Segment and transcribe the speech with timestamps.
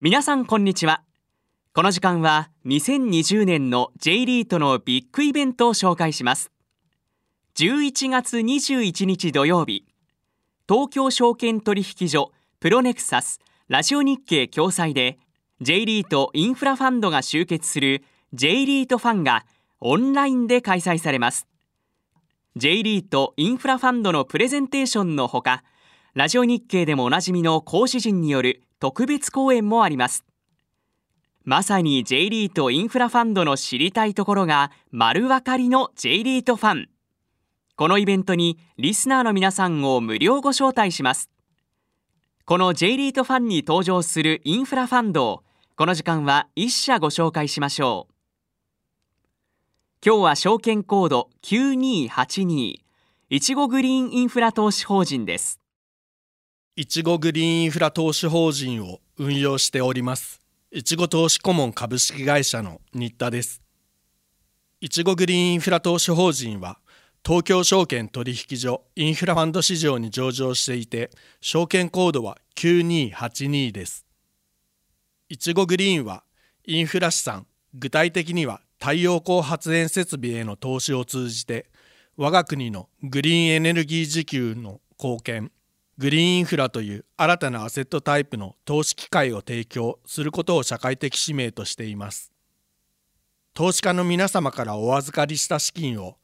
[0.00, 1.02] 皆さんこんにちは。
[1.74, 6.52] この時間は2020年の J リートのビッグイベントを紹介します。
[7.56, 9.84] 11月21日土曜日
[10.68, 12.30] 東京証券取引所
[12.60, 15.18] プロネクサスラジオ日経共催で
[15.62, 19.46] J リートインフラファンドが集結する J リートファンが
[19.80, 21.48] オンラインで開催されます。
[22.54, 25.64] J リートインフラファンドのプレゼンテーションのほか
[26.14, 30.24] ラジオ日経でもおなじみの講師陣による特別講演もあります。
[31.44, 36.88] まさに J リートインフラファンドの知りたいところが丸分かりの J リートファン。
[37.76, 41.30] このイベントにリスナーの皆さんを無料ご招待します。
[42.44, 45.44] この J リートファンに登場するインフラファンドを
[45.76, 48.14] この時間は一社ご紹介しましょう。
[50.04, 52.76] 今日は証券コード9282
[53.30, 55.60] いちごグリーンインフラ投資法人です。
[56.80, 60.40] いちごグリーンインフラ投資法人を運用しております。
[60.70, 63.60] いちご投資顧問株式会社の新田です。
[64.80, 66.78] いちごグリーンインフラ投資法人は
[67.26, 74.06] 東京証券取引所インフラファンド市場に上場していて証券コードは9282です。
[75.28, 76.22] いちごグリーンは
[76.64, 81.66] インフラ資産具体的には太陽光発電設備への投資を通じて
[82.16, 85.50] 我が国のグリーンエネルギー自給の貢献
[85.98, 92.30] グリーンインフラという新たなアセットタイプの投資機会を提供することを社会的使命としています。
[93.52, 96.16] 投資家の皆様からお預かりした資金を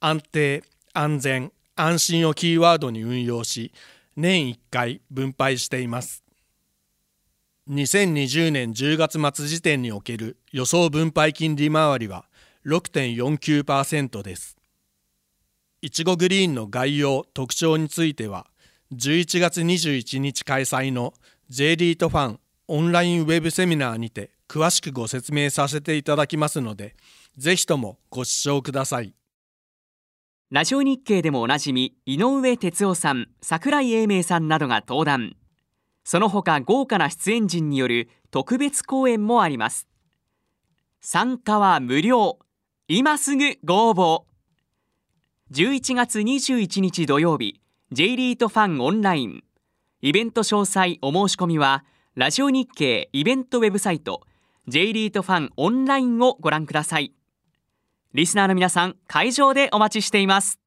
[0.00, 3.72] 安定安全安心をキーワードに運用し
[4.16, 6.24] 年1回分配しています。
[7.68, 12.24] 2020年10月末時点における予想分配金利回りは
[12.66, 14.56] 6.49%です。
[15.82, 18.48] いちごグリーンの概要特徴については
[18.92, 21.14] 11月21日開催の
[21.48, 26.96] J リートファンオンラインウェブセミナーにて詳しくご説明させていただきますので
[27.36, 29.14] ぜひともご視聴ください。
[30.50, 35.36] ラジオ日経でもおなじみ井上哲夫さん櫻井英明さんなどが登壇。
[36.02, 39.86] その他豪華な出演陣による特別講演もあります。
[41.00, 42.40] 参加は無料。
[42.88, 44.24] 今すぐご応募。
[45.52, 47.59] 11月21日土曜日。
[47.92, 49.42] J リートファンオンライン。
[50.00, 51.84] イベント詳細お申し込みは
[52.14, 54.20] ラジオ日経イベントウェブサイト
[54.68, 57.12] J リートファンオンラインをご覧ください。
[58.14, 60.59] リスナーの皆さん会場でお待ちしています。